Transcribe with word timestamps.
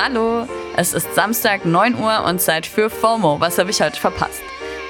Hallo, 0.00 0.46
es 0.76 0.92
ist 0.92 1.12
Samstag 1.16 1.64
9 1.64 1.96
Uhr 1.96 2.24
und 2.24 2.40
Zeit 2.40 2.66
für 2.66 2.88
FOMO. 2.88 3.40
Was 3.40 3.58
habe 3.58 3.70
ich 3.70 3.82
heute 3.82 3.98
verpasst? 3.98 4.40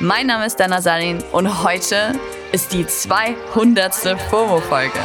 Mein 0.00 0.26
Name 0.26 0.44
ist 0.44 0.60
Dana 0.60 0.82
Salin 0.82 1.24
und 1.32 1.64
heute 1.64 2.12
ist 2.52 2.74
die 2.74 2.86
200. 2.86 3.94
FOMO-Folge. 4.28 4.98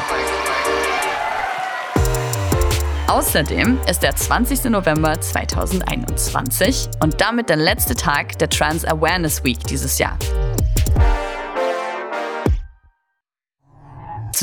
Außerdem 3.07 3.79
ist 3.89 4.03
der 4.03 4.13
20. 4.13 4.65
November 4.65 5.21
2021 5.21 6.89
und 7.01 7.21
damit 7.21 7.47
der 7.47 7.55
letzte 7.55 7.95
Tag 7.95 8.37
der 8.39 8.49
Trans 8.49 8.83
Awareness 8.83 9.41
Week 9.45 9.63
dieses 9.63 9.99
Jahr. 9.99 10.17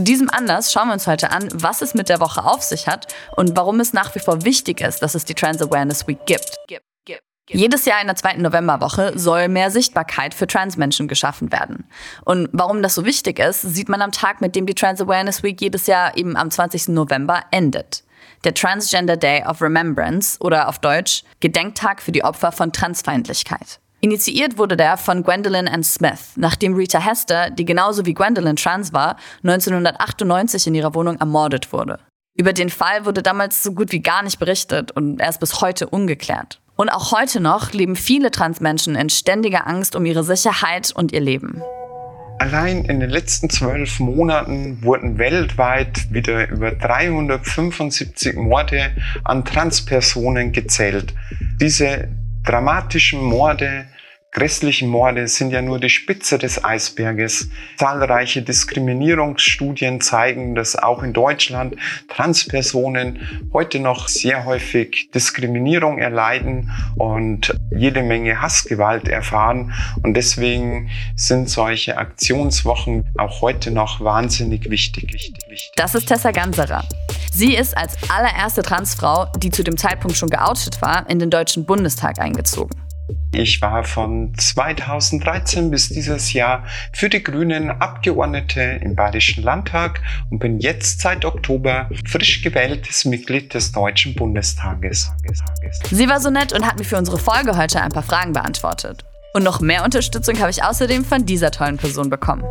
Zu 0.00 0.04
diesem 0.04 0.30
Anlass 0.30 0.72
schauen 0.72 0.88
wir 0.88 0.94
uns 0.94 1.06
heute 1.06 1.30
an, 1.30 1.46
was 1.52 1.82
es 1.82 1.92
mit 1.92 2.08
der 2.08 2.20
Woche 2.20 2.42
auf 2.42 2.62
sich 2.62 2.86
hat 2.86 3.14
und 3.36 3.54
warum 3.54 3.80
es 3.80 3.92
nach 3.92 4.14
wie 4.14 4.18
vor 4.18 4.46
wichtig 4.46 4.80
ist, 4.80 5.02
dass 5.02 5.14
es 5.14 5.26
die 5.26 5.34
Trans 5.34 5.60
Awareness 5.60 6.08
Week 6.08 6.24
gibt. 6.24 6.56
Jedes 7.50 7.84
Jahr 7.84 8.00
in 8.00 8.06
der 8.06 8.16
zweiten 8.16 8.40
Novemberwoche 8.40 9.18
soll 9.18 9.48
mehr 9.48 9.70
Sichtbarkeit 9.70 10.32
für 10.32 10.46
Transmenschen 10.46 11.06
geschaffen 11.06 11.52
werden. 11.52 11.84
Und 12.24 12.48
warum 12.52 12.82
das 12.82 12.94
so 12.94 13.04
wichtig 13.04 13.40
ist, 13.40 13.60
sieht 13.60 13.90
man 13.90 14.00
am 14.00 14.10
Tag, 14.10 14.40
mit 14.40 14.56
dem 14.56 14.64
die 14.64 14.74
Trans 14.74 15.02
Awareness 15.02 15.42
Week 15.42 15.60
jedes 15.60 15.86
Jahr 15.86 16.16
eben 16.16 16.34
am 16.34 16.50
20. 16.50 16.88
November 16.88 17.42
endet. 17.50 18.02
Der 18.44 18.54
Transgender 18.54 19.18
Day 19.18 19.44
of 19.44 19.60
Remembrance 19.60 20.38
oder 20.40 20.70
auf 20.70 20.78
Deutsch 20.78 21.24
Gedenktag 21.40 22.00
für 22.00 22.12
die 22.12 22.24
Opfer 22.24 22.52
von 22.52 22.72
Transfeindlichkeit. 22.72 23.80
Initiiert 24.02 24.56
wurde 24.56 24.78
der 24.78 24.96
von 24.96 25.22
Gwendolyn 25.22 25.68
Ann 25.68 25.84
Smith, 25.84 26.32
nachdem 26.36 26.74
Rita 26.74 26.98
Hester, 26.98 27.50
die 27.50 27.66
genauso 27.66 28.06
wie 28.06 28.14
Gwendolyn 28.14 28.56
trans 28.56 28.94
war, 28.94 29.16
1998 29.42 30.66
in 30.68 30.74
ihrer 30.74 30.94
Wohnung 30.94 31.18
ermordet 31.18 31.70
wurde. 31.70 31.98
Über 32.34 32.54
den 32.54 32.70
Fall 32.70 33.04
wurde 33.04 33.22
damals 33.22 33.62
so 33.62 33.72
gut 33.72 33.92
wie 33.92 34.00
gar 34.00 34.22
nicht 34.22 34.38
berichtet 34.38 34.90
und 34.92 35.20
er 35.20 35.28
ist 35.28 35.40
bis 35.40 35.60
heute 35.60 35.86
ungeklärt. 35.86 36.60
Und 36.76 36.88
auch 36.88 37.12
heute 37.12 37.40
noch 37.40 37.72
leben 37.72 37.94
viele 37.94 38.30
Transmenschen 38.30 38.94
in 38.94 39.10
ständiger 39.10 39.66
Angst 39.66 39.94
um 39.94 40.06
ihre 40.06 40.24
Sicherheit 40.24 40.92
und 40.94 41.12
ihr 41.12 41.20
Leben. 41.20 41.60
Allein 42.38 42.86
in 42.86 43.00
den 43.00 43.10
letzten 43.10 43.50
zwölf 43.50 44.00
Monaten 44.00 44.82
wurden 44.82 45.18
weltweit 45.18 46.10
wieder 46.10 46.48
über 46.48 46.70
375 46.70 48.34
Morde 48.36 48.92
an 49.24 49.44
Transpersonen 49.44 50.52
gezählt. 50.52 51.12
Diese 51.60 52.08
dramatischen 52.44 53.22
Morde 53.22 53.86
Grässlichen 54.32 54.88
Morde 54.88 55.26
sind 55.26 55.50
ja 55.50 55.60
nur 55.60 55.80
die 55.80 55.90
Spitze 55.90 56.38
des 56.38 56.64
Eisberges. 56.64 57.48
Zahlreiche 57.78 58.42
Diskriminierungsstudien 58.42 60.00
zeigen, 60.00 60.54
dass 60.54 60.76
auch 60.76 61.02
in 61.02 61.12
Deutschland 61.12 61.74
Transpersonen 62.08 63.50
heute 63.52 63.80
noch 63.80 64.06
sehr 64.06 64.44
häufig 64.44 65.10
Diskriminierung 65.12 65.98
erleiden 65.98 66.70
und 66.96 67.56
jede 67.76 68.04
Menge 68.04 68.40
Hassgewalt 68.40 69.08
erfahren. 69.08 69.72
Und 70.04 70.14
deswegen 70.14 70.90
sind 71.16 71.50
solche 71.50 71.98
Aktionswochen 71.98 73.04
auch 73.18 73.42
heute 73.42 73.72
noch 73.72 74.00
wahnsinnig 74.00 74.70
wichtig. 74.70 75.32
Das 75.74 75.96
ist 75.96 76.06
Tessa 76.06 76.30
Ganserer. 76.30 76.84
Sie 77.32 77.54
ist 77.54 77.76
als 77.76 77.96
allererste 78.10 78.62
Transfrau, 78.62 79.26
die 79.38 79.50
zu 79.50 79.62
dem 79.62 79.76
Zeitpunkt 79.76 80.16
schon 80.16 80.30
geoutet 80.30 80.82
war, 80.82 81.08
in 81.08 81.18
den 81.18 81.30
Deutschen 81.30 81.64
Bundestag 81.64 82.18
eingezogen. 82.18 82.80
Ich 83.32 83.62
war 83.62 83.84
von 83.84 84.32
2013 84.36 85.70
bis 85.70 85.88
dieses 85.88 86.32
Jahr 86.32 86.64
für 86.92 87.08
die 87.08 87.22
Grünen 87.22 87.70
Abgeordnete 87.70 88.60
im 88.60 88.96
Bayerischen 88.96 89.44
Landtag 89.44 90.00
und 90.30 90.40
bin 90.40 90.58
jetzt 90.58 91.00
seit 91.00 91.24
Oktober 91.24 91.88
frisch 92.06 92.42
gewähltes 92.42 93.04
Mitglied 93.04 93.54
des 93.54 93.72
Deutschen 93.72 94.14
Bundestages. 94.14 95.10
Sie 95.90 96.08
war 96.08 96.20
so 96.20 96.30
nett 96.30 96.52
und 96.52 96.66
hat 96.66 96.78
mir 96.78 96.84
für 96.84 96.98
unsere 96.98 97.18
Folge 97.18 97.56
heute 97.56 97.80
ein 97.80 97.90
paar 97.90 98.02
Fragen 98.02 98.32
beantwortet. 98.32 99.04
Und 99.32 99.44
noch 99.44 99.60
mehr 99.60 99.84
Unterstützung 99.84 100.38
habe 100.40 100.50
ich 100.50 100.64
außerdem 100.64 101.04
von 101.04 101.24
dieser 101.24 101.52
tollen 101.52 101.76
Person 101.76 102.10
bekommen. 102.10 102.42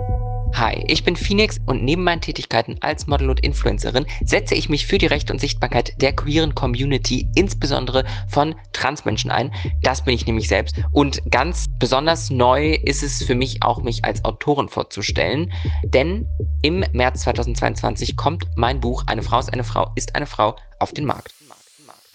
Hi, 0.56 0.84
ich 0.88 1.04
bin 1.04 1.16
Phoenix 1.16 1.58
und 1.66 1.84
neben 1.84 2.04
meinen 2.04 2.22
Tätigkeiten 2.22 2.78
als 2.82 3.08
Model 3.08 3.30
und 3.30 3.40
Influencerin 3.40 4.06
setze 4.26 4.56
ich 4.56 4.68
mich 4.68 4.88
für 4.88 4.98
die 4.98 5.06
Rechte 5.06 5.32
und 5.32 5.40
Sichtbarkeit 5.40 6.02
der 6.02 6.14
queeren 6.14 6.54
Community, 6.54 7.30
insbesondere 7.36 8.04
von 8.28 8.56
Transmenschen 8.74 9.32
ein. 9.32 9.54
Das 9.82 10.04
bin 10.04 10.14
ich 10.14 10.26
nämlich 10.26 10.48
selbst. 10.48 10.76
Und 10.92 11.22
ganz 11.32 11.68
besonders 11.80 12.30
neu 12.30 12.74
ist 12.74 13.04
es 13.04 13.24
für 13.24 13.36
mich 13.36 13.64
auch, 13.64 13.82
mich 13.82 14.04
als 14.04 14.26
Autorin 14.26 14.68
vorzustellen. 14.68 15.52
Denn 15.84 16.28
im 16.62 16.84
März 16.92 17.22
2022 17.22 18.18
kommt 18.18 18.46
mein 18.56 18.82
Buch 18.82 19.04
Eine 19.08 19.24
Frau 19.24 19.40
ist 19.40 19.54
eine 19.54 19.64
Frau 19.64 19.92
ist 19.96 20.16
eine 20.16 20.26
Frau 20.26 20.56
auf 20.80 20.92
den 20.92 21.06
Markt. 21.06 21.34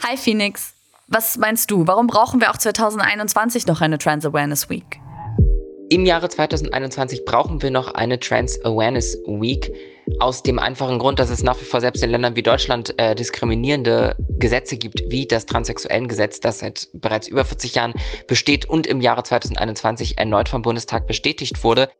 Hi 0.06 0.16
Phoenix, 0.16 0.74
was 1.06 1.38
meinst 1.38 1.70
du? 1.70 1.86
Warum 1.86 2.08
brauchen 2.08 2.40
wir 2.40 2.50
auch 2.50 2.58
2021 2.58 3.66
noch 3.66 3.80
eine 3.80 3.98
Trans 3.98 4.26
Awareness 4.26 4.68
Week? 4.68 5.00
Im 5.90 6.06
Jahre 6.06 6.28
2021 6.28 7.24
brauchen 7.26 7.60
wir 7.60 7.70
noch 7.70 7.92
eine 7.92 8.18
Trans 8.18 8.58
Awareness 8.64 9.18
Week. 9.26 9.70
Aus 10.18 10.42
dem 10.42 10.58
einfachen 10.58 10.98
Grund, 10.98 11.18
dass 11.18 11.30
es 11.30 11.42
nach 11.42 11.60
wie 11.60 11.64
vor 11.64 11.80
selbst 11.80 12.02
in 12.02 12.10
Ländern 12.10 12.36
wie 12.36 12.42
Deutschland 12.42 12.98
äh, 12.98 13.14
diskriminierende 13.14 14.16
Gesetze 14.38 14.76
gibt, 14.76 15.02
wie 15.08 15.26
das 15.26 15.46
Transsexuellengesetz, 15.46 16.40
das 16.40 16.60
seit 16.60 16.88
bereits 16.94 17.28
über 17.28 17.44
40 17.44 17.74
Jahren 17.74 17.94
besteht 18.26 18.66
und 18.66 18.86
im 18.86 19.00
Jahre 19.00 19.22
2021 19.22 20.18
erneut 20.18 20.48
vom 20.48 20.62
Bundestag 20.62 21.06
bestätigt 21.06 21.62
wurde. 21.64 21.90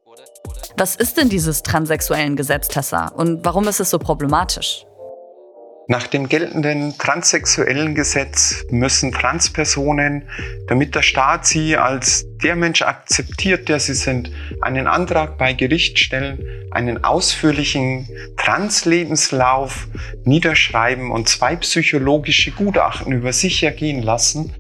Was 0.77 0.97
ist 0.97 1.19
denn 1.19 1.29
dieses 1.29 1.63
Transsexuellengesetz, 1.63 2.69
Tessa? 2.69 3.09
Und 3.09 3.45
warum 3.45 3.69
ist 3.69 3.81
es 3.81 3.91
so 3.91 3.99
problematisch? 3.99 4.87
Nach 5.87 6.07
dem 6.07 6.31
geltenden 6.31 6.97
transsexuellen 6.97 7.95
Gesetz 7.95 8.65
müssen 8.71 9.13
Transpersonen, 9.13 10.23
damit 10.67 10.95
der 10.95 11.03
Staat 11.03 11.45
sie 11.47 11.77
als 11.77 12.27
der 12.43 12.57
Mensch 12.57 12.81
akzeptiert, 12.81 13.69
der 13.69 13.79
sie 13.79 13.93
sind, 13.93 14.31
einen 14.63 14.87
Antrag 14.87 15.37
bei 15.37 15.53
Gericht 15.53 15.99
stellen, 15.99 16.39
einen 16.71 17.05
ausführlichen 17.05 18.09
Translebenslauf 18.39 19.87
niederschreiben 20.25 21.11
und 21.11 21.29
zwei 21.29 21.57
psychologische 21.57 22.53
Gutachten 22.53 23.13
über 23.13 23.35
sich 23.35 23.63
ergehen 23.63 24.03
lassen 24.03 24.55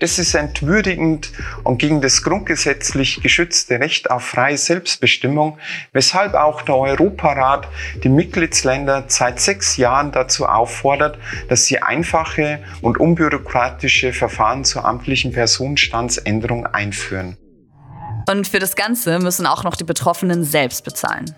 das 0.00 0.18
ist 0.18 0.34
entwürdigend 0.34 1.32
und 1.64 1.78
gegen 1.78 2.00
das 2.00 2.22
grundgesetzlich 2.22 3.20
geschützte 3.22 3.80
Recht 3.80 4.10
auf 4.10 4.24
freie 4.24 4.58
Selbstbestimmung, 4.58 5.58
weshalb 5.92 6.34
auch 6.34 6.62
der 6.62 6.76
Europarat 6.76 7.68
die 8.02 8.08
Mitgliedsländer 8.08 9.04
seit 9.08 9.40
sechs 9.40 9.76
Jahren 9.76 10.12
dazu 10.12 10.46
auffordert, 10.46 11.18
dass 11.48 11.66
sie 11.66 11.80
einfache 11.80 12.62
und 12.80 12.98
unbürokratische 12.98 14.12
Verfahren 14.12 14.64
zur 14.64 14.84
amtlichen 14.84 15.32
Personenstandsänderung 15.32 16.66
einführen. 16.66 17.36
Und 18.28 18.46
für 18.46 18.58
das 18.58 18.76
Ganze 18.76 19.18
müssen 19.18 19.46
auch 19.46 19.64
noch 19.64 19.76
die 19.76 19.84
Betroffenen 19.84 20.44
selbst 20.44 20.84
bezahlen. 20.84 21.34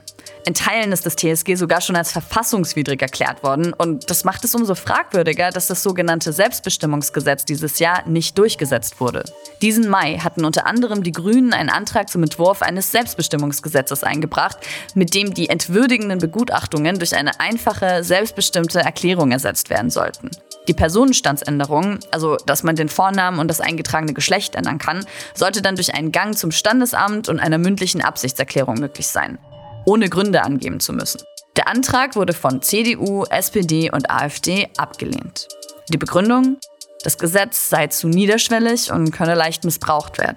In 0.47 0.53
Teilen 0.53 0.93
ist 0.93 1.07
das 1.07 1.17
TSG 1.17 1.55
sogar 1.55 1.81
schon 1.81 1.97
als 1.97 2.13
verfassungswidrig 2.13 3.01
erklärt 3.01 3.43
worden 3.43 3.73
und 3.73 4.11
das 4.11 4.25
macht 4.25 4.45
es 4.45 4.55
umso 4.55 4.75
fragwürdiger, 4.75 5.49
dass 5.49 5.69
das 5.69 5.83
sogenannte 5.83 6.35
Selbstbestimmungsgesetz 6.35 7.47
dieses 7.47 7.79
Jahr 7.79 8.07
nicht 8.07 8.37
durchgesetzt 8.37 9.01
wurde. 9.01 9.25
Diesen 9.63 9.89
Mai 9.89 10.19
hatten 10.19 10.45
unter 10.45 10.67
anderem 10.67 11.03
die 11.03 11.13
Grünen 11.13 11.55
einen 11.55 11.71
Antrag 11.71 12.11
zum 12.11 12.23
Entwurf 12.23 12.61
eines 12.61 12.93
Selbstbestimmungsgesetzes 12.93 14.05
eingebracht, 14.05 14.59
mit 14.95 15.15
dem 15.15 15.33
die 15.33 15.49
entwürdigenden 15.49 16.19
Begutachtungen 16.19 16.99
durch 16.99 17.17
eine 17.17 17.41
einfache, 17.41 18.05
selbstbestimmte 18.05 18.81
Erklärung 18.81 19.33
ersetzt 19.33 19.71
werden 19.71 19.89
sollten. 19.89 20.31
Die 20.69 20.75
Personenstandsänderung, 20.75 22.01
also 22.11 22.37
dass 22.37 22.63
man 22.63 22.77
den 22.77 22.91
Vornamen 22.91 23.39
und 23.39 23.49
das 23.49 23.63
eingetragene 23.63 24.13
Geschlecht 24.13 24.57
ändern 24.57 24.77
kann, 24.77 25.07
sollte 25.33 25.63
dann 25.63 25.77
durch 25.77 25.95
einen 25.95 26.13
Gang 26.13 26.37
zum 26.37 26.51
Standesamt 26.51 27.31
und 27.31 27.41
einer 27.41 27.57
mündlichen 27.57 28.03
Absichtserklärung 28.03 28.79
möglich 28.79 29.07
sein 29.07 29.39
ohne 29.85 30.09
Gründe 30.09 30.43
angeben 30.43 30.81
zu 30.81 30.93
müssen. 30.93 31.21
Der 31.57 31.69
Antrag 31.69 32.17
wurde 32.17 32.33
von 32.33 32.63
CDU, 32.63 33.25
SPD 33.25 33.91
und 33.91 34.11
AfD 34.11 34.69
abgelehnt. 34.77 35.47
Die 35.93 35.99
Begründung? 35.99 36.57
Das 37.05 37.19
Gesetz 37.19 37.69
sei 37.69 37.87
zu 37.89 38.09
niederschwellig 38.09 38.91
und 38.91 39.11
könne 39.13 39.35
leicht 39.35 39.65
missbraucht 39.65 40.19
werden. 40.19 40.37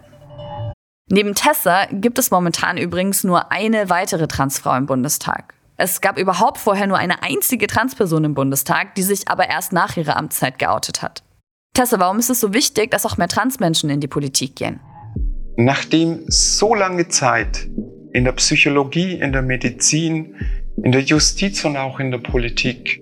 Neben 1.10 1.34
Tessa 1.34 1.86
gibt 1.92 2.20
es 2.20 2.32
momentan 2.32 2.78
übrigens 2.78 3.24
nur 3.24 3.52
eine 3.52 3.90
weitere 3.90 4.28
Transfrau 4.28 4.76
im 4.76 4.86
Bundestag. 4.86 5.54
Es 5.78 6.02
gab 6.02 6.20
überhaupt 6.20 6.58
vorher 6.58 6.88
nur 6.88 6.98
eine 6.98 7.24
einzige 7.24 7.68
Transperson 7.68 8.26
im 8.26 8.34
Bundestag, 8.34 8.96
die 8.96 9.04
sich 9.04 9.30
aber 9.30 9.48
erst 9.48 9.72
nach 9.72 9.96
ihrer 9.96 10.18
Amtszeit 10.18 10.60
geoutet 10.60 11.02
hat. 11.02 11.24
Tessa, 11.74 12.00
warum 12.00 12.20
ist 12.20 12.30
es 12.30 12.42
so 12.42 12.54
wichtig, 12.54 12.92
dass 12.92 13.06
auch 13.06 13.18
mehr 13.18 13.28
Transmenschen 13.28 13.90
in 13.90 14.02
die 14.02 14.08
Politik 14.08 14.56
gehen? 14.56 14.80
Nachdem 15.56 16.24
so 16.28 16.76
lange 16.76 17.08
Zeit 17.08 17.68
in 18.18 18.24
der 18.24 18.32
Psychologie, 18.32 19.14
in 19.14 19.32
der 19.32 19.44
Medizin, 19.44 20.34
in 20.84 20.92
der 20.92 21.02
Justiz 21.02 21.64
und 21.66 21.78
auch 21.78 22.00
in 22.00 22.10
der 22.10 22.18
Politik 22.18 23.00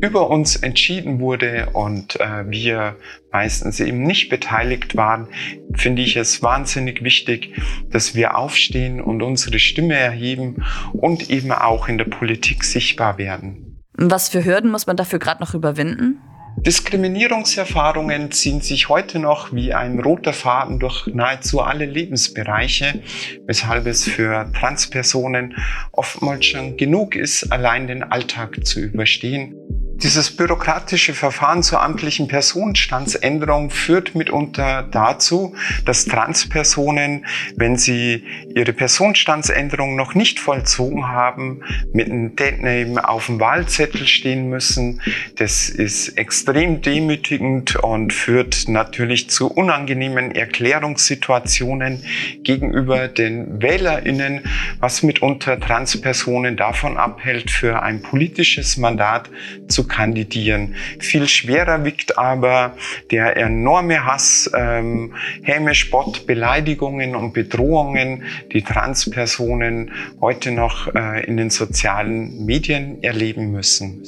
über 0.00 0.30
uns 0.30 0.54
entschieden 0.54 1.18
wurde 1.18 1.70
und 1.72 2.20
äh, 2.20 2.48
wir 2.48 2.94
meistens 3.32 3.80
eben 3.80 4.04
nicht 4.04 4.28
beteiligt 4.28 4.96
waren, 4.96 5.26
finde 5.74 6.02
ich 6.02 6.16
es 6.16 6.44
wahnsinnig 6.44 7.02
wichtig, 7.02 7.60
dass 7.90 8.14
wir 8.14 8.38
aufstehen 8.38 9.00
und 9.00 9.20
unsere 9.20 9.58
Stimme 9.58 9.94
erheben 9.94 10.62
und 10.92 11.28
eben 11.28 11.50
auch 11.50 11.88
in 11.88 11.98
der 11.98 12.04
Politik 12.04 12.62
sichtbar 12.62 13.18
werden. 13.18 13.80
Was 13.94 14.28
für 14.28 14.44
Hürden 14.44 14.70
muss 14.70 14.86
man 14.86 14.96
dafür 14.96 15.18
gerade 15.18 15.40
noch 15.40 15.54
überwinden? 15.54 16.20
Diskriminierungserfahrungen 16.58 18.30
ziehen 18.32 18.60
sich 18.60 18.88
heute 18.88 19.18
noch 19.18 19.52
wie 19.52 19.74
ein 19.74 20.00
roter 20.00 20.32
Faden 20.32 20.78
durch 20.78 21.06
nahezu 21.06 21.60
alle 21.60 21.84
Lebensbereiche, 21.84 23.02
weshalb 23.46 23.86
es 23.86 24.04
für 24.04 24.50
Transpersonen 24.58 25.54
oftmals 25.92 26.46
schon 26.46 26.76
genug 26.76 27.14
ist, 27.14 27.52
allein 27.52 27.86
den 27.86 28.02
Alltag 28.02 28.66
zu 28.66 28.80
überstehen. 28.80 29.54
Dieses 30.02 30.30
bürokratische 30.36 31.14
Verfahren 31.14 31.62
zur 31.62 31.80
amtlichen 31.80 32.28
Personenstandsänderung 32.28 33.70
führt 33.70 34.14
mitunter 34.14 34.82
dazu, 34.82 35.54
dass 35.86 36.04
Transpersonen, 36.04 37.24
wenn 37.56 37.78
sie 37.78 38.24
ihre 38.54 38.74
Personenstandsänderung 38.74 39.96
noch 39.96 40.14
nicht 40.14 40.38
vollzogen 40.38 41.08
haben, 41.08 41.62
mit 41.94 42.10
einem 42.10 42.36
Deadname 42.36 43.08
auf 43.08 43.26
dem 43.26 43.40
Wahlzettel 43.40 44.06
stehen 44.06 44.50
müssen. 44.50 45.00
Das 45.36 45.70
ist 45.70 46.18
extrem 46.18 46.82
demütigend 46.82 47.76
und 47.76 48.12
führt 48.12 48.68
natürlich 48.68 49.30
zu 49.30 49.50
unangenehmen 49.50 50.30
Erklärungssituationen 50.34 52.04
gegenüber 52.42 53.08
den 53.08 53.62
WählerInnen, 53.62 54.42
was 54.78 55.02
mitunter 55.02 55.58
Transpersonen 55.58 56.58
davon 56.58 56.98
abhält, 56.98 57.50
für 57.50 57.82
ein 57.82 58.02
politisches 58.02 58.76
Mandat 58.76 59.30
zu 59.68 59.85
kandidieren. 59.88 60.74
Viel 61.00 61.28
schwerer 61.28 61.84
wiegt 61.84 62.18
aber 62.18 62.76
der 63.10 63.36
enorme 63.36 64.04
Hass, 64.04 64.50
ähm, 64.54 65.14
Häme, 65.42 65.74
Spott, 65.74 66.26
Beleidigungen 66.26 67.16
und 67.16 67.32
Bedrohungen, 67.32 68.24
die 68.52 68.62
Transpersonen 68.62 69.92
heute 70.20 70.50
noch 70.50 70.94
äh, 70.94 71.24
in 71.26 71.36
den 71.36 71.50
sozialen 71.50 72.44
Medien 72.44 73.02
erleben 73.02 73.52
müssen. 73.52 74.02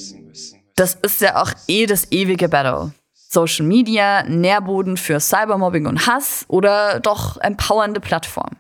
Das 0.77 0.95
ist 0.95 1.21
ja 1.21 1.43
auch 1.43 1.53
eh 1.67 1.87
das 1.87 2.13
ewige 2.13 2.49
Battle. 2.49 2.93
Social 3.31 3.67
Media, 3.67 4.23
Nährboden 4.23 4.97
für 4.97 5.21
Cybermobbing 5.21 5.87
und 5.87 6.07
Hass 6.07 6.47
oder 6.49 7.01
doch 7.01 7.37
empowernde 7.39 8.01
Plattform. 8.01 8.57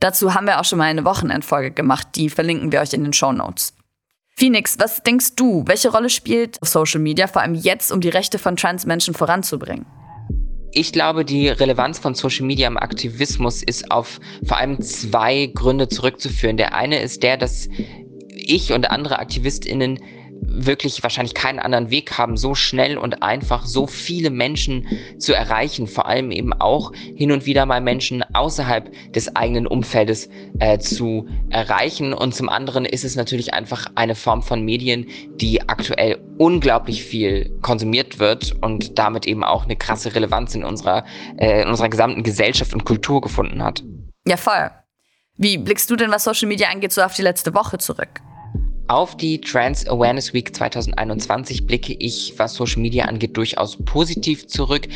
Dazu 0.00 0.34
haben 0.34 0.46
wir 0.46 0.60
auch 0.60 0.64
schon 0.64 0.78
mal 0.78 0.86
eine 0.86 1.04
Wochenendfolge 1.04 1.70
gemacht, 1.70 2.08
die 2.14 2.30
verlinken 2.30 2.72
wir 2.72 2.80
euch 2.80 2.92
in 2.92 3.04
den 3.04 3.12
Show 3.12 3.32
Notes. 3.32 3.74
Phoenix, 4.38 4.78
was 4.78 5.02
denkst 5.02 5.34
du, 5.34 5.64
welche 5.66 5.90
Rolle 5.90 6.08
spielt 6.08 6.58
Social 6.62 7.00
Media 7.00 7.26
vor 7.26 7.42
allem 7.42 7.56
jetzt, 7.56 7.90
um 7.90 8.00
die 8.00 8.08
Rechte 8.08 8.38
von 8.38 8.54
Transmenschen 8.54 9.12
voranzubringen? 9.12 9.84
Ich 10.70 10.92
glaube, 10.92 11.24
die 11.24 11.48
Relevanz 11.48 11.98
von 11.98 12.14
Social 12.14 12.46
Media 12.46 12.68
im 12.68 12.76
Aktivismus 12.76 13.64
ist 13.64 13.90
auf 13.90 14.20
vor 14.44 14.58
allem 14.58 14.80
zwei 14.80 15.46
Gründe 15.46 15.88
zurückzuführen. 15.88 16.56
Der 16.56 16.72
eine 16.72 17.00
ist 17.00 17.24
der, 17.24 17.36
dass 17.36 17.68
ich 18.28 18.72
und 18.72 18.88
andere 18.88 19.18
AktivistInnen 19.18 19.98
wirklich 20.50 21.02
wahrscheinlich 21.02 21.34
keinen 21.34 21.58
anderen 21.58 21.90
Weg 21.90 22.18
haben, 22.18 22.36
so 22.36 22.54
schnell 22.54 22.98
und 22.98 23.22
einfach 23.22 23.66
so 23.66 23.86
viele 23.86 24.30
Menschen 24.30 24.86
zu 25.18 25.34
erreichen, 25.34 25.86
vor 25.86 26.06
allem 26.06 26.30
eben 26.30 26.52
auch 26.52 26.92
hin 26.94 27.32
und 27.32 27.46
wieder 27.46 27.66
mal 27.66 27.80
Menschen 27.80 28.24
außerhalb 28.34 28.90
des 29.12 29.34
eigenen 29.36 29.66
Umfeldes 29.66 30.28
äh, 30.58 30.78
zu 30.78 31.28
erreichen. 31.50 32.12
Und 32.14 32.34
zum 32.34 32.48
anderen 32.48 32.84
ist 32.84 33.04
es 33.04 33.16
natürlich 33.16 33.54
einfach 33.54 33.86
eine 33.94 34.14
Form 34.14 34.42
von 34.42 34.64
Medien, 34.64 35.06
die 35.36 35.68
aktuell 35.68 36.18
unglaublich 36.38 37.04
viel 37.04 37.58
konsumiert 37.62 38.18
wird 38.18 38.56
und 38.60 38.98
damit 38.98 39.26
eben 39.26 39.44
auch 39.44 39.64
eine 39.64 39.76
krasse 39.76 40.14
Relevanz 40.14 40.54
in 40.54 40.64
unserer, 40.64 41.04
äh, 41.36 41.62
in 41.62 41.68
unserer 41.68 41.88
gesamten 41.88 42.22
Gesellschaft 42.22 42.72
und 42.74 42.84
Kultur 42.84 43.20
gefunden 43.20 43.62
hat. 43.62 43.82
Ja, 44.26 44.36
voll. 44.36 44.70
Wie 45.36 45.56
blickst 45.56 45.88
du 45.90 45.96
denn, 45.96 46.10
was 46.10 46.24
Social 46.24 46.48
Media 46.48 46.68
angeht, 46.68 46.92
so 46.92 47.00
auf 47.00 47.14
die 47.14 47.22
letzte 47.22 47.54
Woche 47.54 47.78
zurück? 47.78 48.20
Auf 48.88 49.18
die 49.18 49.38
Trans 49.38 49.86
Awareness 49.86 50.32
Week 50.32 50.56
2021 50.56 51.66
blicke 51.66 51.92
ich, 51.92 52.32
was 52.38 52.54
Social 52.54 52.80
Media 52.80 53.04
angeht, 53.04 53.36
durchaus 53.36 53.76
positiv 53.84 54.46
zurück. 54.46 54.88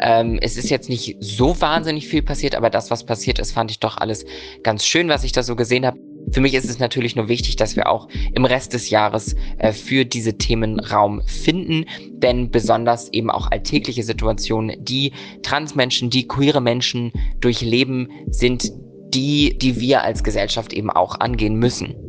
Ähm, 0.00 0.38
es 0.42 0.58
ist 0.58 0.68
jetzt 0.68 0.90
nicht 0.90 1.16
so 1.20 1.58
wahnsinnig 1.58 2.08
viel 2.08 2.20
passiert, 2.20 2.54
aber 2.54 2.68
das, 2.68 2.90
was 2.90 3.06
passiert 3.06 3.38
ist, 3.38 3.52
fand 3.52 3.70
ich 3.70 3.80
doch 3.80 3.96
alles 3.96 4.26
ganz 4.62 4.84
schön, 4.84 5.08
was 5.08 5.24
ich 5.24 5.32
da 5.32 5.42
so 5.42 5.56
gesehen 5.56 5.86
habe. 5.86 5.98
Für 6.30 6.42
mich 6.42 6.52
ist 6.52 6.68
es 6.68 6.78
natürlich 6.78 7.16
nur 7.16 7.28
wichtig, 7.28 7.56
dass 7.56 7.74
wir 7.74 7.88
auch 7.88 8.08
im 8.34 8.44
Rest 8.44 8.74
des 8.74 8.90
Jahres 8.90 9.34
äh, 9.56 9.72
für 9.72 10.04
diese 10.04 10.36
Themen 10.36 10.78
Raum 10.78 11.22
finden, 11.24 11.86
denn 12.10 12.50
besonders 12.50 13.10
eben 13.14 13.30
auch 13.30 13.50
alltägliche 13.50 14.02
Situationen, 14.02 14.76
die 14.84 15.12
Transmenschen, 15.42 16.10
die 16.10 16.28
queere 16.28 16.60
Menschen 16.60 17.12
durchleben, 17.40 18.10
sind 18.28 18.70
die, 19.14 19.56
die 19.56 19.80
wir 19.80 20.02
als 20.02 20.22
Gesellschaft 20.22 20.74
eben 20.74 20.90
auch 20.90 21.18
angehen 21.18 21.54
müssen. 21.54 22.07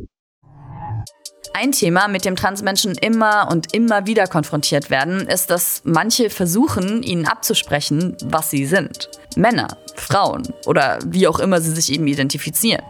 Ein 1.52 1.72
Thema, 1.72 2.08
mit 2.08 2.24
dem 2.24 2.36
Transmenschen 2.36 2.94
immer 2.94 3.48
und 3.50 3.74
immer 3.74 4.06
wieder 4.06 4.26
konfrontiert 4.26 4.88
werden, 4.88 5.26
ist, 5.26 5.50
dass 5.50 5.82
manche 5.84 6.30
versuchen, 6.30 7.02
ihnen 7.02 7.26
abzusprechen, 7.26 8.16
was 8.24 8.50
sie 8.50 8.66
sind. 8.66 9.10
Männer, 9.36 9.68
Frauen 9.96 10.54
oder 10.66 10.98
wie 11.06 11.26
auch 11.26 11.40
immer 11.40 11.60
sie 11.60 11.72
sich 11.72 11.92
eben 11.92 12.06
identifizieren. 12.06 12.84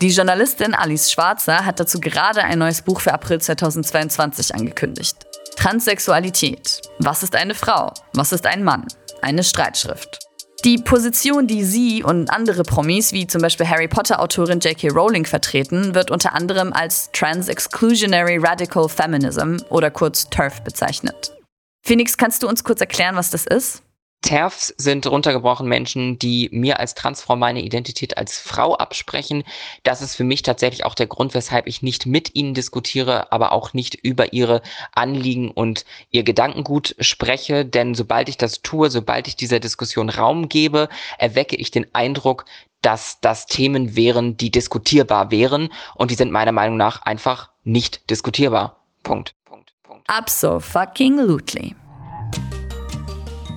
Die 0.00 0.10
Journalistin 0.10 0.74
Alice 0.74 1.10
Schwarzer 1.10 1.64
hat 1.64 1.80
dazu 1.80 1.98
gerade 2.00 2.42
ein 2.44 2.58
neues 2.58 2.82
Buch 2.82 3.00
für 3.00 3.12
April 3.12 3.40
2022 3.40 4.54
angekündigt. 4.54 5.16
Transsexualität. 5.56 6.82
Was 6.98 7.22
ist 7.22 7.34
eine 7.34 7.54
Frau? 7.54 7.92
Was 8.12 8.32
ist 8.32 8.46
ein 8.46 8.64
Mann? 8.64 8.86
Eine 9.22 9.42
Streitschrift. 9.42 10.18
Die 10.64 10.78
Position, 10.78 11.46
die 11.46 11.62
sie 11.62 12.02
und 12.02 12.30
andere 12.30 12.62
Promis, 12.62 13.12
wie 13.12 13.26
zum 13.26 13.42
Beispiel 13.42 13.68
Harry 13.68 13.86
Potter-Autorin 13.86 14.60
J.K. 14.60 14.88
Rowling 14.88 15.26
vertreten, 15.26 15.94
wird 15.94 16.10
unter 16.10 16.34
anderem 16.34 16.72
als 16.72 17.10
Trans-Exclusionary 17.12 18.38
Radical 18.38 18.88
Feminism 18.88 19.58
oder 19.68 19.90
kurz 19.90 20.30
TERF 20.30 20.62
bezeichnet. 20.62 21.36
Phoenix, 21.84 22.16
kannst 22.16 22.42
du 22.42 22.48
uns 22.48 22.64
kurz 22.64 22.80
erklären, 22.80 23.14
was 23.14 23.28
das 23.28 23.44
ist? 23.46 23.83
TERFs 24.24 24.74
sind 24.78 25.06
runtergebrochen 25.06 25.68
Menschen, 25.68 26.18
die 26.18 26.48
mir 26.50 26.80
als 26.80 26.94
Transfrau 26.94 27.36
meine 27.36 27.60
Identität 27.60 28.16
als 28.16 28.38
Frau 28.38 28.74
absprechen. 28.74 29.44
Das 29.82 30.00
ist 30.00 30.16
für 30.16 30.24
mich 30.24 30.40
tatsächlich 30.42 30.86
auch 30.86 30.94
der 30.94 31.06
Grund, 31.06 31.34
weshalb 31.34 31.66
ich 31.66 31.82
nicht 31.82 32.06
mit 32.06 32.34
ihnen 32.34 32.54
diskutiere, 32.54 33.30
aber 33.32 33.52
auch 33.52 33.74
nicht 33.74 33.94
über 33.94 34.32
ihre 34.32 34.62
Anliegen 34.92 35.50
und 35.50 35.84
ihr 36.10 36.24
Gedankengut 36.24 36.96
spreche. 37.00 37.66
Denn 37.66 37.94
sobald 37.94 38.30
ich 38.30 38.38
das 38.38 38.62
tue, 38.62 38.90
sobald 38.90 39.28
ich 39.28 39.36
dieser 39.36 39.60
Diskussion 39.60 40.08
Raum 40.08 40.48
gebe, 40.48 40.88
erwecke 41.18 41.56
ich 41.56 41.70
den 41.70 41.86
Eindruck, 41.94 42.46
dass 42.80 43.20
das 43.20 43.44
Themen 43.44 43.94
wären, 43.94 44.38
die 44.38 44.50
diskutierbar 44.50 45.30
wären. 45.30 45.68
Und 45.94 46.10
die 46.10 46.16
sind 46.16 46.32
meiner 46.32 46.52
Meinung 46.52 46.78
nach 46.78 47.02
einfach 47.02 47.50
nicht 47.62 48.08
diskutierbar. 48.08 48.80
Punkt. 49.02 49.34
Punkt. 49.44 49.74
Punkt. 49.82 50.08
Absolutely. 50.08 51.76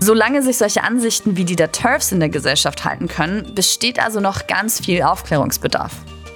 Solange 0.08 0.42
sich 0.42 0.58
solche 0.58 0.86
Ansichten 0.86 1.36
wie 1.36 1.44
die 1.44 1.58
der 1.58 1.74
TERFs 1.74 2.14
in 2.14 2.22
der 2.22 2.30
Gesellschaft 2.30 2.86
halten 2.86 3.10
können, 3.10 3.54
besteht 3.54 4.00
also 4.00 4.22
noch 4.22 4.48
ganz 4.48 4.80
viel 4.80 5.02
Aufklärungsbedarf. 5.02 5.92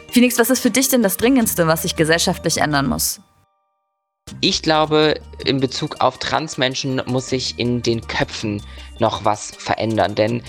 Phoenix, 0.09 0.37
was 0.37 0.49
ist 0.49 0.59
für 0.59 0.71
dich 0.71 0.89
denn 0.89 1.03
das 1.03 1.15
Dringendste, 1.15 1.67
was 1.67 1.83
sich 1.83 1.95
gesellschaftlich 1.95 2.57
ändern 2.57 2.89
muss? 2.89 3.21
Ich 4.41 4.61
glaube, 4.61 5.21
in 5.45 5.61
Bezug 5.61 6.01
auf 6.01 6.17
Transmenschen 6.17 7.01
muss 7.05 7.29
sich 7.29 7.57
in 7.59 7.81
den 7.81 8.05
Köpfen 8.05 8.61
noch 8.99 9.23
was 9.23 9.55
verändern. 9.55 10.15
Denn 10.15 10.43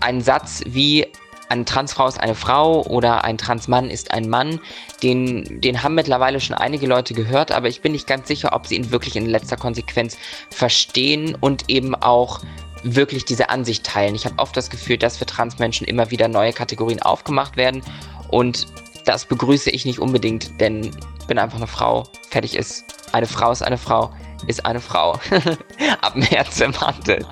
ein 0.00 0.20
Satz 0.20 0.62
wie 0.64 1.08
eine 1.50 1.64
Transfrau 1.64 2.06
ist 2.06 2.20
eine 2.20 2.34
Frau 2.34 2.82
oder 2.86 3.24
ein 3.24 3.36
Transmann 3.36 3.90
ist 3.90 4.12
ein 4.12 4.28
Mann, 4.28 4.60
den, 5.02 5.60
den 5.60 5.82
haben 5.82 5.96
mittlerweile 5.96 6.40
schon 6.40 6.56
einige 6.56 6.86
Leute 6.86 7.12
gehört, 7.12 7.50
aber 7.50 7.68
ich 7.68 7.80
bin 7.80 7.92
nicht 7.92 8.06
ganz 8.06 8.28
sicher, 8.28 8.50
ob 8.52 8.66
sie 8.66 8.76
ihn 8.76 8.92
wirklich 8.92 9.16
in 9.16 9.26
letzter 9.26 9.56
Konsequenz 9.56 10.16
verstehen 10.50 11.36
und 11.40 11.68
eben 11.68 11.94
auch 11.96 12.40
wirklich 12.84 13.24
diese 13.24 13.50
Ansicht 13.50 13.84
teilen. 13.84 14.14
Ich 14.14 14.24
habe 14.24 14.38
oft 14.38 14.56
das 14.56 14.70
Gefühl, 14.70 14.96
dass 14.96 15.16
für 15.16 15.26
Transmenschen 15.26 15.86
immer 15.86 16.10
wieder 16.10 16.28
neue 16.28 16.52
Kategorien 16.52 17.02
aufgemacht 17.02 17.56
werden 17.56 17.82
und 18.28 18.66
das 19.04 19.24
begrüße 19.24 19.70
ich 19.70 19.84
nicht 19.84 19.98
unbedingt, 19.98 20.60
denn 20.60 20.92
ich 21.18 21.26
bin 21.26 21.38
einfach 21.38 21.56
eine 21.56 21.66
Frau, 21.66 22.04
fertig 22.30 22.56
ist. 22.56 22.84
Eine 23.12 23.26
Frau 23.26 23.50
ist 23.50 23.62
eine 23.62 23.78
Frau, 23.78 24.12
ist 24.46 24.64
eine 24.64 24.80
Frau. 24.80 25.18
Ab 26.00 26.14
März 26.14 26.60
im 26.60 26.80
Handel. 26.80 27.26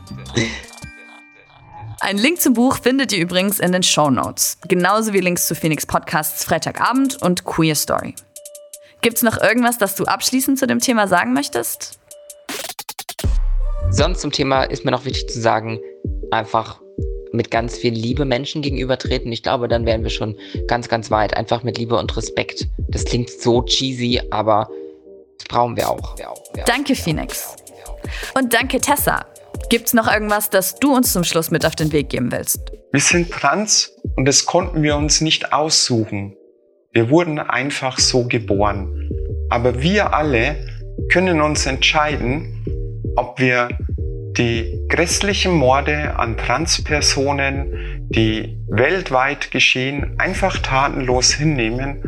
Ein 2.00 2.17
Link 2.17 2.40
zum 2.40 2.55
Buch 2.55 2.78
findet 2.81 3.12
ihr 3.12 3.19
übrigens 3.19 3.59
in 3.59 3.73
den 3.73 3.83
Show 3.83 4.09
Notes. 4.09 4.59
Genauso 4.69 5.12
wie 5.12 5.21
Links 5.21 5.49
zu 5.49 5.57
Phoenix 5.57 5.85
Podcasts 5.85 6.45
Freitagabend 6.45 7.21
und 7.23 7.45
Queer 7.45 7.75
Story. 7.75 8.14
Gibt's 9.00 9.23
noch 9.23 9.40
irgendwas, 9.40 9.78
das 9.78 9.97
du 9.97 10.05
abschließend 10.05 10.61
zu 10.61 10.69
dem 10.69 10.78
Thema 10.78 11.09
sagen 11.09 11.33
möchtest? 11.33 11.99
Sonst 13.90 14.21
zum 14.21 14.31
Thema 14.31 14.62
ist 14.62 14.85
mir 14.85 14.93
noch 14.93 15.05
wichtig 15.05 15.28
zu 15.28 15.40
sagen, 15.40 15.81
einfach 16.31 16.81
mit 17.33 17.50
ganz 17.50 17.76
viel 17.76 17.93
Liebe 17.93 18.25
Menschen 18.25 18.62
gegenübertreten. 18.62 19.33
Ich 19.33 19.43
glaube, 19.43 19.67
dann 19.67 19.85
wären 19.85 20.05
wir 20.05 20.11
schon 20.11 20.37
ganz, 20.69 20.88
ganz 20.88 21.11
weit. 21.11 21.37
Einfach 21.37 21.64
mit 21.64 21.78
Liebe 21.78 21.97
und 21.97 22.17
Respekt. 22.17 22.69
Das 22.88 23.05
klingt 23.05 23.28
so 23.28 23.62
cheesy, 23.62 24.21
aber 24.31 24.71
das 25.38 25.49
brauchen 25.49 25.76
wir 25.76 25.90
auch. 25.90 26.17
Wir 26.17 26.31
auch, 26.31 26.43
wir 26.55 26.62
danke, 26.62 26.95
Phoenix. 26.95 27.57
Und 28.35 28.55
danke, 28.55 28.81
Tessa. 28.81 29.26
Gibt's 29.69 29.93
noch 29.93 30.11
irgendwas, 30.11 30.49
das 30.49 30.77
du 30.77 30.95
uns 30.95 31.13
zum 31.13 31.25
Schluss 31.25 31.51
mit 31.51 31.67
auf 31.67 31.77
den 31.77 31.93
Weg 31.93 32.09
geben 32.09 32.33
willst? 32.33 32.73
Wir 32.91 33.01
sind 33.01 33.31
trans 33.31 33.93
und 34.17 34.25
das 34.25 34.47
konnten 34.47 34.83
wir 34.83 34.97
uns 34.97 35.21
nicht 35.21 35.53
aussuchen. 35.53 36.35
Wir 36.93 37.11
wurden 37.11 37.39
einfach 37.39 37.99
so 37.99 38.25
geboren. 38.25 39.11
Aber 39.51 39.83
wir 39.83 40.15
alle 40.15 40.57
können 41.13 41.43
uns 41.43 41.67
entscheiden, 41.67 42.65
ob 43.17 43.39
wir 43.39 43.69
die 44.39 44.87
grässlichen 44.89 45.53
Morde 45.53 46.17
an 46.17 46.39
Transpersonen, 46.39 48.09
die 48.09 48.57
weltweit 48.69 49.51
geschehen, 49.51 50.15
einfach 50.19 50.59
tatenlos 50.61 51.35
hinnehmen 51.35 52.03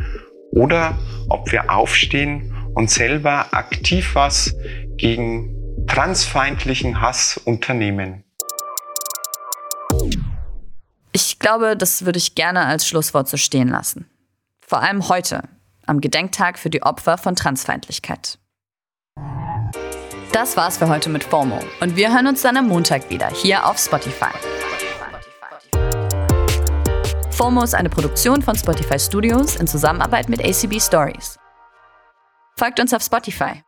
oder 0.53 0.97
ob 1.29 1.53
wir 1.53 1.71
aufstehen 1.71 2.55
und 2.75 2.89
selber 2.89 3.49
aktiv 3.53 4.15
was 4.15 4.57
gegen 4.97 5.60
transfeindlichen 5.87 7.01
Hass 7.01 7.37
unternehmen. 7.45 8.25
Ich 11.13 11.39
glaube, 11.39 11.77
das 11.77 12.05
würde 12.05 12.19
ich 12.19 12.35
gerne 12.35 12.67
als 12.67 12.87
Schlusswort 12.87 13.29
so 13.29 13.37
stehen 13.37 13.69
lassen. 13.69 14.09
Vor 14.61 14.81
allem 14.83 15.09
heute, 15.09 15.43
am 15.87 16.01
Gedenktag 16.01 16.59
für 16.59 16.71
die 16.71 16.83
Opfer 16.83 17.19
von 17.19 17.35
Transfeindlichkeit. 17.35 18.39
Das 20.33 20.57
war's 20.57 20.79
für 20.79 20.89
heute 20.89 21.11
mit 21.11 21.25
FOMO 21.25 21.59
und 21.81 21.97
wir 21.97 22.13
hören 22.13 22.29
uns 22.29 22.43
dann 22.43 22.57
am 22.57 22.69
Montag 22.69 23.11
wieder 23.11 23.29
hier 23.29 23.67
auf 23.67 23.79
Spotify. 23.79 24.31
FOMO 27.33 27.65
ist 27.65 27.75
eine 27.75 27.91
Produktion 27.91 28.43
von 28.43 28.55
Spotify 28.55 28.99
Studios 28.99 29.57
in 29.57 29.67
Zusammenarbeit 29.67 30.29
mit 30.29 30.45
ACB 30.45 30.81
Stories. 30.81 31.37
Folgt 32.57 32.79
uns 32.79 32.95
auf 32.95 33.03
Spotify 33.03 33.63